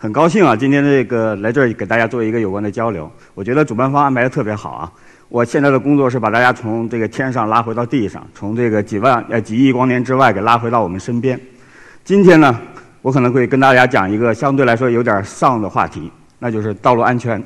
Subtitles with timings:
[0.00, 3.10] 很高兴啊，今天这个来这儿给大家做一个有关的交流。
[3.34, 4.92] 我觉得主办方安排的特别好啊。
[5.28, 11.38] 我现在的工作是把大家从这个天上拉回到地上，从这个几万呃几亿光年之外给拉回到我们身边。
[12.04, 12.56] 今天呢，
[13.02, 16.08] 我可能会跟大家讲一个相对来说有点丧的话题，
[16.38, 17.42] 那就是道路安全。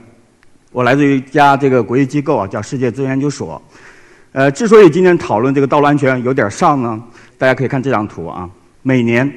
[0.72, 3.60] 我来自于一家这个国际机构啊，叫世界资源研究所。
[4.32, 7.02] 呃，之所以今天讨论这个道路安全有点丧呢，
[7.38, 8.46] 大家可以看这张图啊。
[8.82, 9.32] 每年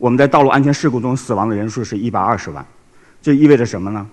[0.00, 2.64] 我们在道路安全事故中死亡的人数是一百二十万，
[3.20, 4.06] 这意味着什么呢？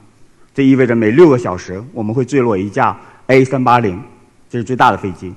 [0.53, 2.95] 这意味着每六个小时我们会坠落一架
[3.27, 3.97] A 三八零，
[4.49, 5.33] 这是最大的飞机，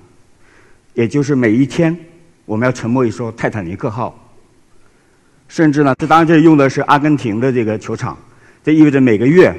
[0.92, 1.96] 也就是每一天
[2.46, 4.12] 我们要沉没一艘泰坦尼克号。
[5.46, 8.18] 甚至呢，这当然这用的是阿根廷的这个球场，
[8.64, 9.54] 这意味着每个月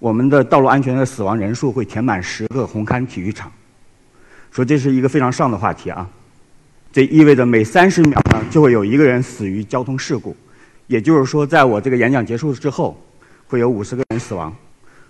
[0.00, 3.50] 我们的道路安全的死亡人数会填满十个红磡体育场。
[4.50, 6.08] 说这是一个非常上的话题啊，
[6.92, 10.36] 这意味着每三十秒呢就会有一个人死于交通事故，
[10.88, 13.00] 也就是说，在我这个演讲结束之后，
[13.46, 14.52] 会有五十个人死亡，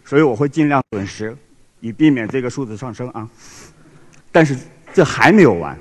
[0.05, 1.35] 所以我会尽量准时，
[1.81, 3.27] 以避免这个数字上升啊。
[4.31, 4.57] 但是
[4.93, 5.77] 这还没有完。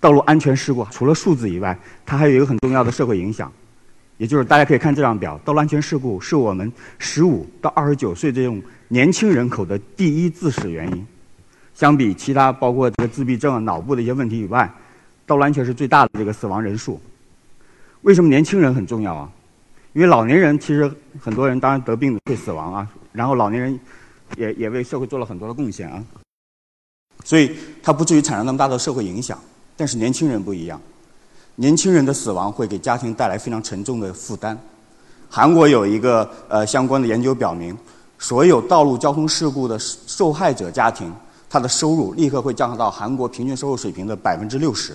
[0.00, 3.50] 道路安全事故除了数字以外，它还有一个很重要的社会影响，
[4.18, 11.06] 也就是大家可以看这张表，道路安全事故是我们十五到二十九岁这种年轻人口的第一致死原因。
[11.76, 14.68] 相比其他包括这个自闭症、脑部的一些问题以外，
[15.26, 16.98] 道路安全是最大的这个死亡人数。
[18.00, 19.30] 为什么年轻人很重要啊？
[19.92, 23.78] 因为老年人其实很多人当然得病会死亡啊，然后老年人
[24.38, 26.02] 也也为社会做了很多的贡献啊，
[27.24, 29.38] 所以他不至于产生那么大的社会影响。
[29.76, 30.80] 但是年轻人不一样，
[31.56, 34.58] 年轻人的死亡会给家庭带来非常沉重的负担。
[35.28, 37.76] 韩国有一个呃相关的研究表明，
[38.18, 41.12] 所有道路交通事故的受害者家庭，
[41.48, 44.92] 他的收入立刻会降到韩国平均收入水平的百分之六十，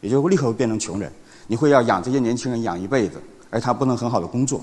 [0.00, 1.10] 也就立刻会变成穷人。
[1.46, 4.60] 你会要养这些年轻人养一辈子，而他不能很好的工作。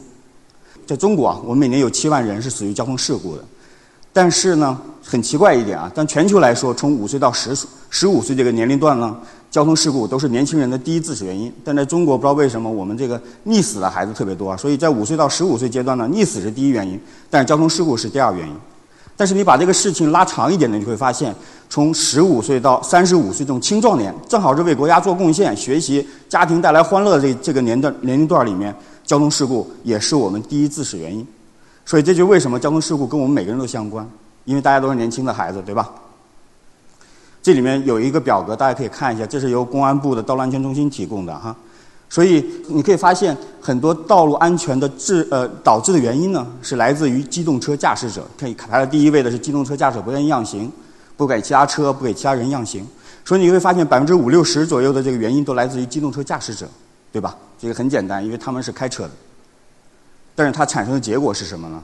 [0.85, 3.43] 在中国啊，我们每年有七万人是死于交通事故的。
[4.11, 7.57] 但是呢，很奇怪一点啊，但全球来说，从五岁到十
[7.89, 9.17] 十五岁这个年龄段呢，
[9.49, 11.51] 交通事故都是年轻人的第一致死原因。
[11.63, 18.55] 但在中国，不知道为什么我们这个溺死的孩子特别多，所以在五岁到十五岁阶段呢，溺死是第一原因，但是交通事故是第二原因。
[19.15, 21.33] 但是你把这个事情拉长一点呢，你会发现，
[21.69, 28.75] 从十五岁到三十五岁这种青壮年，正好是为国家做贡献、学习、家庭带来欢乐这这个年段年龄段里面，
[29.05, 31.25] 交通事故也是我们第一致死原因。
[31.85, 34.07] 所以这就为什么交通事故跟我们每个人都相关，
[34.45, 35.91] 因为大家都是年轻的孩子，对吧？
[37.41, 41.55] 这里面有一个表格，大家可以看一下，这是由公安部的道路安全中心提供的哈。
[42.09, 48.23] 所以你可以发现，很多道路安全的致呃导致的原因呢，是来自于机动车驾驶者。
[48.39, 50.71] 可以排在第一位的是机动车驾驶不愿意让行，
[51.17, 52.87] 不给其他车、不给其他人让行。
[53.25, 56.67] 所以你会发现，百分之五六十左右的这个原因都来自于机动车驾驶者，
[57.11, 57.35] 对吧？
[57.57, 59.11] 这个很简单，因为他们是开车的。
[60.35, 61.81] 但是它产生的结果是什么呢？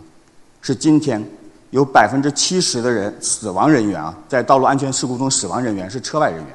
[0.61, 1.23] 是今天
[1.69, 6.47] 有百分之七十的人死亡人员啊，在道路安全事故中死亡人员是车外人员，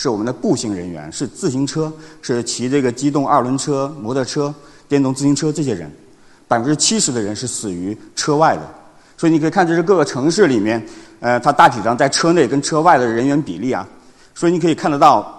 [0.00, 4.54] 是我们的步行人员，是自行车，是骑这个机动二轮车、摩托车、
[4.88, 5.92] 电动自行车这些人，
[6.48, 8.62] 百分之七十的人是死于车外的。
[9.18, 10.82] 所以你可以看，这是各个城市里面，
[11.20, 13.86] 呃，它大体上在车内跟车外的人员比例啊。
[14.34, 15.38] 所以你可以看得到，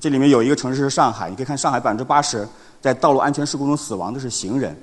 [0.00, 2.44] 这里面有一个城市是上海，你可以看上海百分之八十
[2.80, 4.76] 在道路安全事故中死亡的是行人。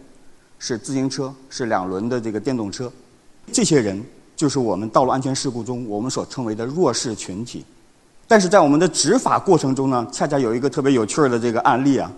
[0.57, 2.89] 是自行车，是两轮的这个电动车，
[3.51, 4.01] 这些人
[4.37, 7.65] 就是我们道路安全事故中我们所称为的弱势群体。
[8.27, 12.11] 但是在我们的执法过程中呢，恰恰有一个特别有趣儿的这个案例啊。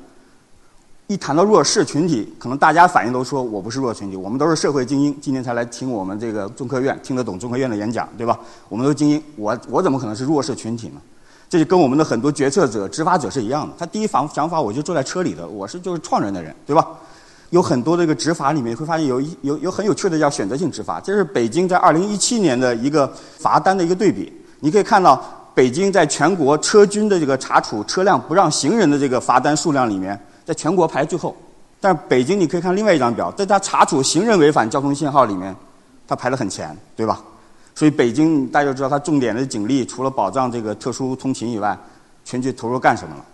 [1.07, 8.39] 一谈到弱势群体，可能大家反应都说我不是弱势群体，我们都是社会精英，今天才来听我们这个中科院，听得懂中科院的演讲，对吧？
[8.67, 11.01] 我们都是精英，我我怎么可能是弱势群体呢？
[11.49, 13.73] 这就跟我们的很多决策者、执法者是一样的。
[13.75, 16.87] 他第一想想法，我就坐在车里的，我是就是创人的人，对吧？
[17.49, 24.31] 有很多这个执法里面会发现有一有有很有趣的叫选择性执法，这是北京在二零一七年的一个罚单的一个对比。
[24.59, 25.19] 你可以看到，
[25.59, 31.35] 北京在全国车均的这个查处车辆不让行人的这个罚单数量里面，在全国排最后。
[31.81, 35.53] 但是北京你可以看另外一张表，在它查处行人违反交通信号里面，
[36.07, 37.21] 它排得很前，对吧？
[37.75, 41.77] 所以北京大家知道，它重点的警力除了保障这个特殊通勤以外，
[42.23, 43.25] 全去投入干什么了？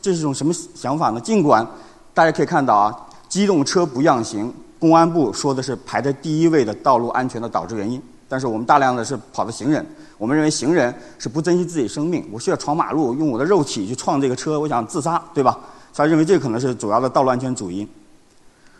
[0.00, 1.20] 这是一种什么想法呢？
[1.20, 1.66] 尽管
[2.14, 2.96] 大家可以看到啊。
[3.28, 8.00] 机动车不让行，公安部说的是排在第一位的道路安全的导致原因，
[8.34, 9.86] 但是我们大量的是跑的行人，
[10.18, 15.56] 我们认为行人是不珍惜自己生命，我需要闯马路，用我的肉体去撞这个车，我想自杀，对吧？
[15.94, 17.88] 他认为这可能是主要的道路安全主因。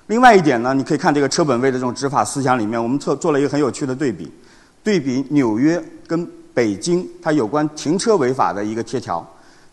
[0.09, 4.29] 另外一点呢，你可以看这个车本位的这种执法思想里面，我们做做了一个很有趣的对比，
[4.83, 9.25] 对比纽约跟北京它有关停车违法的一个贴条。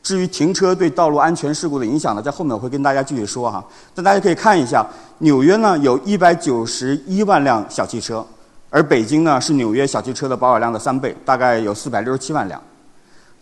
[0.03, 3.65] 至于停车对道路安全事故的影响呢，在后面我会跟大家继续说哈。
[3.95, 4.85] 但大家可以看一下，
[5.17, 8.23] 纽约呢有一百九十一万辆小汽车，
[8.71, 12.59] 而北京呢是纽约小汽车的保有量的三倍，大概有四百六十七万辆。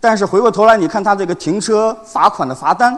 [0.02, 2.98] 但是回过头来，你看它这个停车罚款的罚单，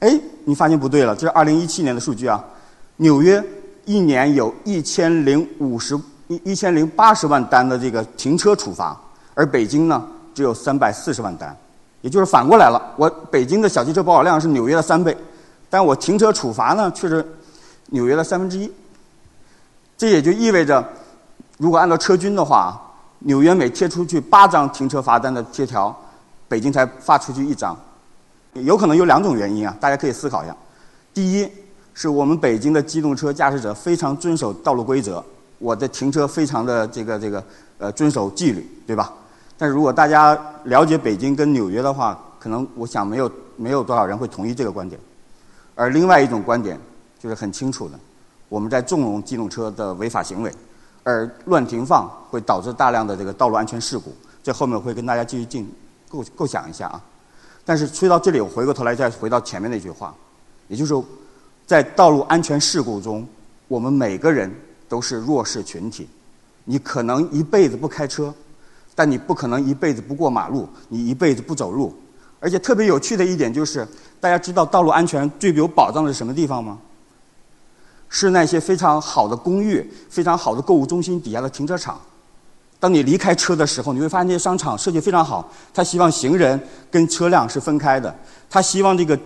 [0.00, 2.44] 哎，你发现不对了，这是二零一七年的数据啊。
[2.98, 3.42] 纽约
[3.86, 8.96] 一年有一千零五十一一千零八十万单的这个停车处罚，
[9.34, 11.56] 而北京呢只有三百四十万单。
[12.02, 15.16] 也就是反过来了，我北京的小汽车保有量是纽约的三倍，
[15.70, 17.26] 但我停车处罚呢却是
[17.86, 18.70] 纽约的三分之一。
[19.96, 20.86] 这也就意味着，
[21.58, 22.80] 如果按照车均的话，
[23.20, 25.96] 纽约每贴出去八张停车罚单的贴条，
[26.48, 27.76] 北京才发出去一张。
[28.54, 30.56] 有可能有两种原因啊，大家可以思考一下。
[31.12, 31.48] 第一，
[31.92, 35.24] 是我们北京的机动车驾驶者非常遵守道路规则，
[35.58, 37.42] 我的停车非常的这个这个
[37.78, 39.12] 呃遵守纪律，对吧？
[39.56, 45.00] 但是如果大家了解北京跟纽约的话，可能我想没有没有多少人会同意这个观点。
[45.76, 46.78] 而另外一种观点
[47.18, 47.98] 就是很清楚的，
[48.48, 50.52] 我们在纵容机动车的违法行为，
[51.04, 54.12] 而乱停放会导致大量的这个道路安全事故。
[54.42, 55.72] 这后面会跟大家继续进
[56.08, 57.00] 构构想一下啊。
[57.64, 60.12] 但是说到这里，我回过头来再回到前面那句话，
[60.66, 60.94] 也就是
[61.64, 63.24] 在道路安全事故中，
[63.68, 64.52] 我们每个人
[64.88, 66.08] 都是弱势群体。
[66.64, 68.34] 你可能一辈子不开车。
[68.96, 71.92] 但你不可能一辈子不过马路，你一辈子不走路，
[72.38, 73.84] 而且特别有趣的一点就是，
[74.20, 76.78] 大家知道道路安全最有保障的是什么地方吗？
[78.16, 82.00] 是那些非常好的公寓、非常好的购物中心底下的停车场。
[82.78, 86.58] 当你离开车的时候，你会发现这些商场设计非常好，他希望行人
[86.92, 88.14] 跟车辆是分开的，
[88.48, 89.18] 他希望这个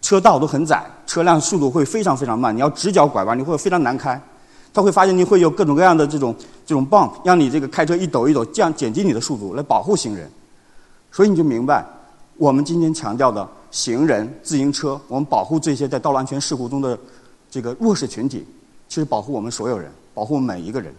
[0.00, 4.20] 车道都很窄，车辆速度会非常非常慢，你要直角拐弯，你会非常难开。
[4.74, 6.34] 他会发现你会有各种各样的这种
[6.66, 10.28] 这种 bump，让你这个开车一抖一抖，降减低你的速度来保护行人。
[11.12, 11.86] 所以你就明白，
[12.38, 16.98] 我们今天强调的行人、自行车，我们保护这些在道路安全事故中的
[17.52, 18.46] 这个弱势群体，
[18.88, 20.90] 其实保护我们所有人，保护每一个人。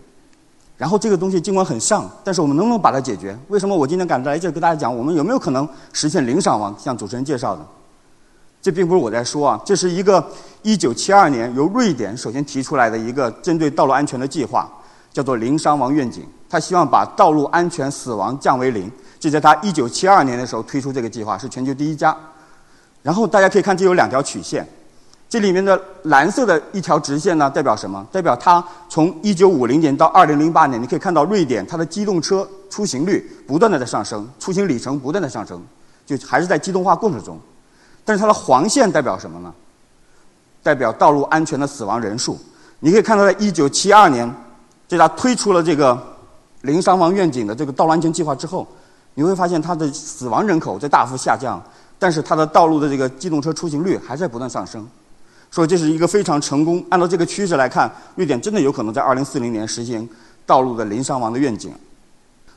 [0.78, 3.36] 然后这个东西尽管很上，但是我们能不能把它解决？
[3.48, 4.96] 为什么我今天敢来这跟大家讲？
[4.96, 6.76] 我们有没有可能实现零伤亡？
[6.78, 7.66] 像主持人介绍的。
[8.62, 10.24] 这并不是我在说啊，这是一个
[10.62, 14.72] 1972年由瑞典首先提出来的一个针对道路安全的计划，
[15.12, 16.24] 叫做“零伤亡愿景”。
[16.48, 18.92] 他希望把道路安全死亡降为零。
[19.20, 22.16] 这在他1972年的时候推出这个计划，是全球第一家。
[23.02, 24.66] 然后大家可以看，这有两条曲线，
[25.34, 28.06] 这里面的蓝色的一条直线呢，代表什么？
[28.12, 35.60] 代表它从1950年到2008年，你可以看到瑞典它的机动车出行率不断的在上升，出行里程不断的上升，
[36.06, 37.40] 就还是在机动化过程中。
[38.06, 39.52] 但是它的黄线代表什么呢？
[40.62, 42.38] 代表道路安全的死亡人数。
[42.80, 44.32] 你可以看到，在1972年，
[44.88, 46.00] 在它推出了这个
[46.62, 48.68] 零伤亡愿景的这个道路安全计划之后，
[49.16, 51.60] 你会发现它的死亡人口在大幅下降，
[51.98, 54.88] 但是它的道路的这个机动车出行率还在不断上升。
[55.54, 56.84] 说这是一个非常成功。
[56.90, 60.10] 按照这个趋势来看，瑞典真的有可能在2040年实行
[60.46, 61.72] 道路的零伤亡的愿景。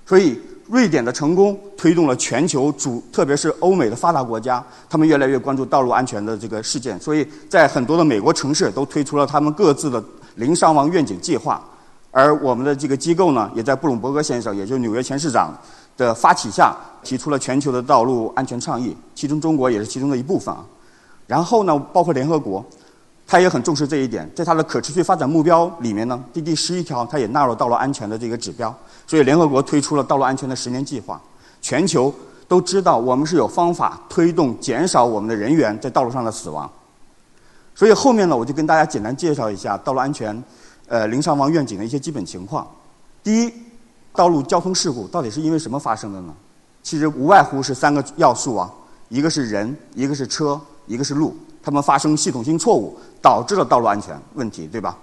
[0.07, 0.41] 所以。
[0.69, 6.99] 瑞典的成功推动了全球主，特别是欧美的发达国家，他们越来越关注道路安全的这个事件。
[6.99, 10.03] 所以在很多的美国城市都推出了他们各自的
[10.35, 11.63] 零伤亡愿景计划。
[12.11, 15.57] 而我们的这个机构呢，也在布隆伯格先生，也就是纽约前市长
[15.97, 20.67] 的发起下，提出了全球的道路安全倡议，其中中国也是其中的一部分啊。
[21.29, 22.67] 然后呢，包括联合国，
[23.27, 28.73] 他也很重视这一点，在他的可持续发展目标里面呢，第第十一条，他也纳入道路安全的这个指标。
[29.07, 31.21] 所以，联合国推出了道路安全的十年计划。
[31.61, 32.15] 全球
[32.47, 36.71] 都知道，我们是有方法推动减少我们的人员在道路上的死亡。
[37.75, 40.41] 所以后面呢，我就跟大家简单介绍一下道路安全，
[40.87, 42.65] 呃，零伤亡愿景的一些基本情况。
[43.25, 43.53] 第一，
[44.15, 46.33] 道路交通事故到底是因为什么发生的呢？
[46.83, 48.73] 其实无外乎是三个要素啊，
[49.09, 54.97] 一个是人，一个是车，一个是路，他们发生系统性错误，导致了道路安全问题，对吧？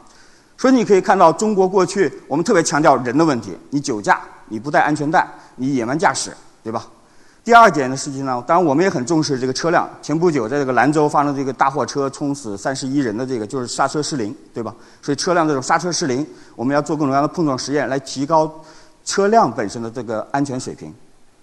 [0.58, 5.27] 所以你可以看到，中国过去我们特别强调人的问题，你酒驾，你不带安全带，
[5.58, 6.32] 你野蛮驾驶，
[6.63, 6.88] 对吧？
[7.43, 9.89] 第二点的事情呢，当然我们也很重视这个车辆。
[10.01, 14.74] 前不久在这个兰州发生这个大货车冲死三十一人的这个，就是刹车失灵，对吧？
[15.01, 18.50] 所以车辆这种刹车失灵，我们要做各种各样的碰撞实验，来提高
[19.03, 20.93] 车辆本身的这个安全水平。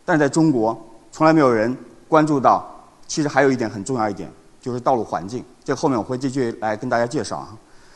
[0.07, 0.75] 但是在中国，
[1.13, 1.77] 从来没有人
[2.09, 2.67] 关注到，
[3.07, 5.45] 其实还有一点很重要一点，就是道路环境。
[5.65, 7.49] 这后面我会继续来跟大家介绍啊。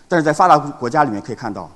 [0.09, 1.71] 但是在发达国家里面可以看到，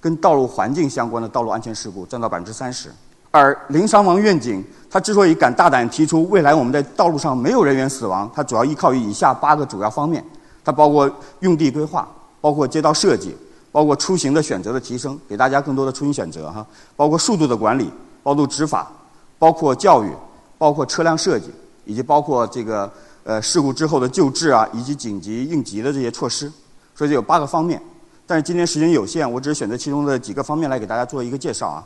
[0.00, 2.90] 跟道路环境相关的道路安全事故占到百分之三十。
[3.32, 10.24] 而零伤亡愿景，它之所以敢大胆提出未来我们在道路上没有人员死亡，它主要依靠于以下八个主要方面。
[10.64, 12.08] 它包括用地规划，
[12.40, 13.36] 包括街道设计，
[13.70, 16.66] 包括出行的选择的提升，给大家更多的出行选择哈，
[16.96, 17.90] 包括速度的管理，
[18.22, 18.90] 包括执法，
[19.38, 20.12] 包括教育，
[20.58, 21.50] 包括车辆设计，
[21.84, 22.92] 以及包括这个
[23.24, 26.50] 呃事故之后的救治啊，以及紧急应急的这些措施。
[26.94, 27.80] 所以有八个方面。
[28.26, 31.84] 但是今天时间有限，我只选择其中的几个方面来给大家做一个介绍啊。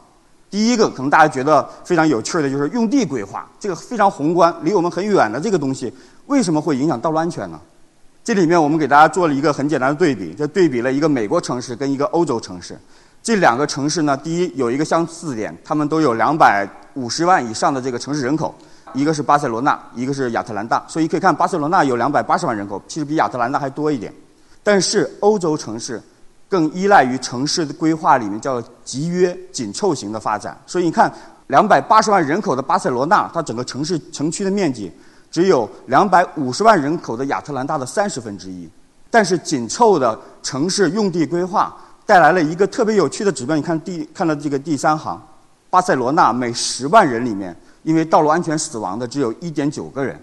[0.51, 5.93] 第一个，可能大家觉得非常有趣的就是用地规划，这个非常宏观，离我们很远的这个东西，
[6.27, 7.59] 为什么会影响道路安全呢？
[8.23, 12.79] 这里面我们给大家做了一个很简单的对比，就对比了一个美国城市跟一个欧洲城市。
[13.23, 18.55] 这两个城市呢，第一有一个相似点，他们都有两百五十万以上的这个城市人口，
[18.95, 20.83] 一个是巴塞罗那，一个是亚特兰大。
[20.89, 24.13] 所以可以看巴塞罗那有两百八十万人口，其实比亚特兰大还多一点。
[24.63, 26.01] 但是欧洲城市。
[26.47, 31.13] 更依赖于城市的规划里面叫集约紧凑型的发展，所以你看，
[31.49, 34.93] 两百八十万人口的巴塞罗那，它整个城市城区的面积
[35.33, 38.69] 只有两百五十万人口的亚特兰大的三十分之一。
[39.11, 41.75] 但是紧凑的城市用地规划
[42.07, 45.21] 带来了一个特别有趣的指标，你看第看到这个第三行，
[45.71, 50.21] 巴塞罗那每十万人里面因为道路安全死亡的只有一点九个人，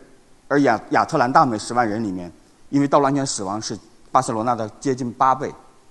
[0.50, 2.30] 而亚亚特兰大每十万人里面
[2.70, 3.78] 因为道路安全死亡是
[4.12, 5.50] 巴塞罗那的接近八倍。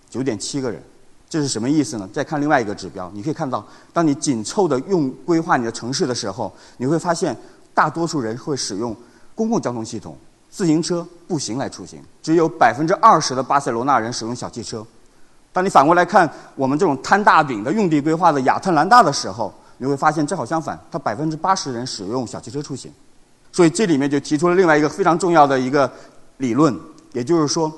[0.09, 0.83] 九点七个人，
[1.29, 2.09] 这是什么意思呢？
[2.13, 7.37] 再看另外一个指标，你可以看到，当你紧凑的用规划你的城市的时候，你会发现
[7.73, 8.97] 大多数人会使用
[9.37, 10.19] 公共交通系统、
[10.51, 14.85] 自行车、步行来出行，只有百分之二十的巴塞罗那人使用小汽车。
[15.53, 22.93] 当你反过来看我们这种摊大饼的用地规划的亚特兰大的时候，你会发现正好相反，它百分之八十人使用小汽车出行。
[23.51, 25.91] 所以这里面就提出了另外一个非常重要的一个
[26.37, 26.79] 理论，
[27.13, 27.73] 也就是说。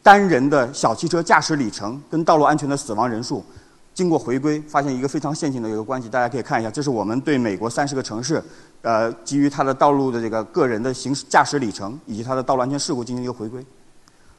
[0.00, 3.44] 单人的小汽车驾驶里程跟道路安全的死亡人数，
[3.92, 6.08] 经过回归，发现一个非常线性的一个关系。
[6.08, 8.42] 大家可以看一下，这是我们对美国三十个城市，
[8.80, 13.62] 呃，基于它的道路的这个个人的行驶驾驶里程以及它的道路安全事故进行一个回归。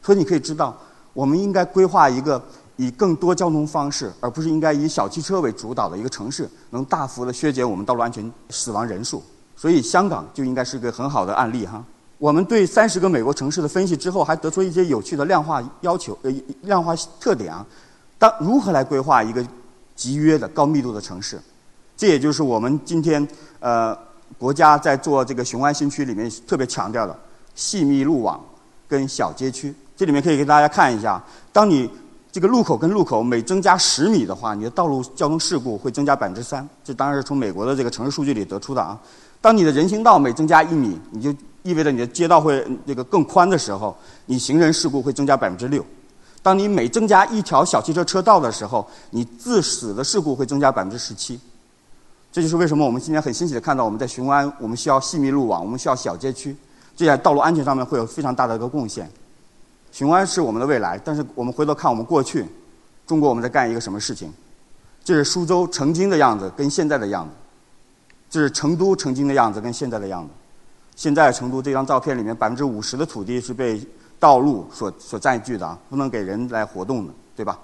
[0.01, 0.75] 所以你可以知道，
[1.13, 2.41] 我们应该规划一个
[2.79, 9.21] 以更多交通方式，而不是应该以小汽车为主导的一个城市，能大幅的削减我们道路安全死亡人数。
[9.53, 11.83] 所以香港就应该是个很好的案例哈。
[12.17, 17.65] 我们对三十个美国城市的分析之后，还得出一些有趣的量化要求，呃，量化特点啊。
[18.17, 19.45] 当如何来规划一个
[19.93, 21.37] 集约的高密度的城市？
[21.97, 23.27] 这也就是我们今天
[23.59, 23.93] 呃
[24.37, 27.13] 国家在做这个雄安新区里面特别强调的
[27.55, 28.39] 细密路网
[28.87, 29.75] 跟小街区。
[29.97, 31.21] 这里面可以给大家看一下，
[31.51, 31.89] 当你
[32.31, 36.67] 这个路口跟路口每增加十米的话，你的道路交通事故会增加百分之三。
[36.83, 38.99] 这当然是从美国的这个城市数据里得出的啊。
[39.41, 41.33] 当你的人行道每增加一米，你就
[41.63, 45.81] 意味着你的街道会这个更宽的时候，你行人事故会增加百分之六；
[46.43, 51.39] 当你每增加一条小汽车车道的时候，你致死的事故会增加百分之十七。
[52.31, 56.55] 这就是为什么我们今天很欣喜的看到，我们在雄安，我们需要细密路网，我们需要小街区，
[56.95, 59.09] 这在道路安全上面会有非常大的一个贡献。
[59.99, 62.45] 雄安是我们的未来，但是我们回头看我们过去，
[63.05, 64.31] 中国我们在干一个什么事情？
[65.03, 67.31] 这是苏州曾经的样子跟现在的样子，
[68.29, 70.29] 这是成都曾经的样子跟现在的样子。
[70.95, 73.85] 现在成都这张照片里面，百分之五十的土地是被
[74.17, 77.59] 道路所所占据的，不能给人来活动的，对吧？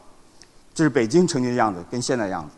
[0.73, 2.53] 这是北京曾经的样子，跟现在的样子。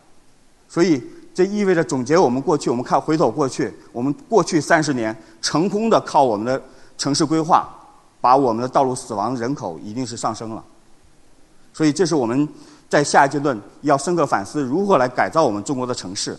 [0.67, 1.03] 所以
[1.35, 6.59] 这意味着总结我们过去，我们看回头过去，我们过去三十年成功的靠我们的
[6.97, 7.71] 城市规划，
[8.21, 10.63] 把我们的道路死亡人口一定是上升了。
[11.73, 12.47] 所以这是我们
[12.89, 16.37] 在下一阶段要深刻反思如何来改造我们中国的城市。